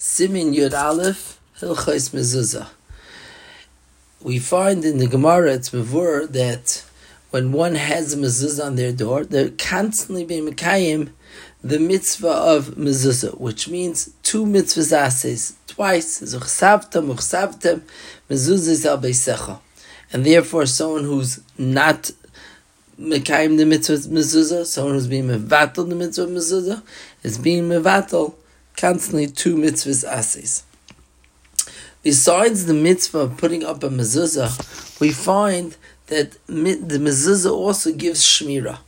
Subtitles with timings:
[0.00, 2.68] Simin Yud Aleph, Hilchais Mezuzah.
[4.22, 6.84] We find in the Gemara, it's Mavur, that
[7.30, 11.10] when one has a mezuzah on their door, they're constantly being Mekayim
[11.64, 17.82] the mitzvah of mezuzah, which means two mitzvahs ases, twice, Zuchsavtem, Uchsavtem,
[18.30, 19.58] mezuzah al beisecha.
[20.12, 22.12] And therefore, someone who's not
[23.00, 26.82] Mekayim the mitzvah of mezuzah, someone who's being mevatel the mitzvah of mezuzah,
[27.24, 28.34] is being mevatel
[28.78, 30.62] constantly two mitzvahs ases.
[32.02, 35.76] Besides the mitzvah of putting up a mezuzah, we find
[36.06, 38.78] that the mezuzah also gives shmira.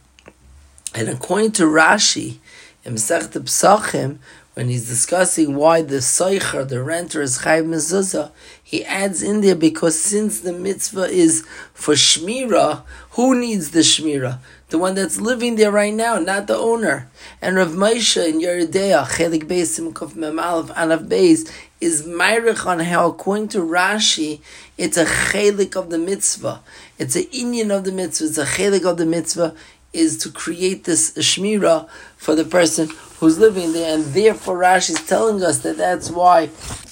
[0.95, 2.38] And according to Rashi,
[2.84, 4.18] in Masechet Pesachim,
[4.60, 8.30] when he's discussing why the soicher, the renter, is chayv mezuzah,
[8.62, 12.82] he adds in there because since the mitzvah is for shmira,
[13.12, 14.38] who needs the shmira?
[14.68, 17.09] The one that's living there right now, not the owner.
[17.41, 22.80] And Rav Moshe in Yoreh Deah, Chelik Beis Simkov Memalav Anav Beis, is myrich on
[22.80, 24.42] how, according to Rashi,
[24.76, 26.60] it's a chelik of the mitzvah.
[26.98, 28.26] It's an Indian of the mitzvah.
[28.26, 29.57] It's a chelik of the mitzvah
[29.93, 32.88] is to create this shmira for the person
[33.19, 36.47] who's living there, and therefore Rashi is telling us that that's why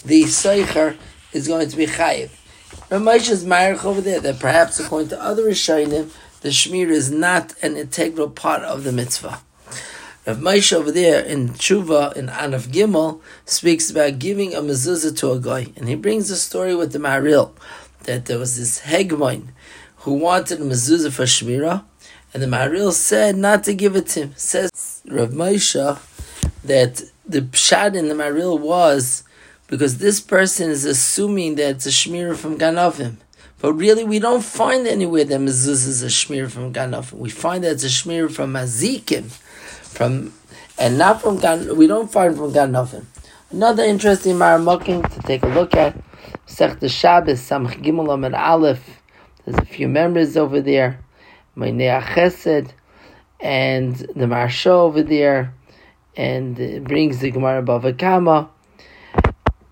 [0.05, 0.97] the seicher
[1.33, 2.31] is going to be chayiv.
[2.91, 7.55] Ramesh is marich over there that perhaps according to other Rishonim, the shmira is not
[7.63, 9.41] an integral part of the mitzvah.
[10.27, 15.33] Rav Moshe over there in Tshuva in Anaf Gimel speaks about giving a mezuzah to
[15.33, 17.53] a guy, and he brings a story with the Maharil
[18.05, 19.49] that there was this Hegmoin
[19.99, 21.85] who wanted a mezuzah for shmira,
[22.41, 24.35] and the Maharil said not to give it to him.
[24.37, 26.01] Says Rav Moshe
[26.63, 29.25] that the pshat in the Maharil was
[29.67, 33.17] because this person is assuming that it's a shmira from Ganavim.
[33.61, 37.15] But really, we don't find anywhere that mezuzah is a shmir from Ganavim.
[37.15, 39.25] We find that it's a shmir from Mazikim
[39.83, 40.33] from
[40.79, 41.77] and not from Gan.
[41.77, 43.07] We don't find from Gan Novim.
[43.51, 45.97] Another interesting Maramakim to take a look at.
[46.47, 49.01] Sech the Shabbos Samch Gimel and Aleph.
[49.45, 51.01] There's a few members over there.
[51.59, 52.71] Mainea Chesed
[53.41, 55.53] and the Maharsha over there,
[56.17, 58.49] and it brings the Gemara Bava Kamma.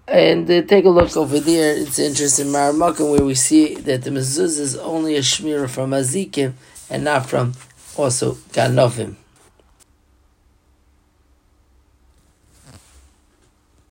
[0.09, 1.77] And uh, take a look over there.
[1.77, 6.53] It's interesting Maramakim where we see that the mezuzah is only a shmira from Azikim
[6.91, 7.55] and not from
[7.97, 9.17] also Ganovim.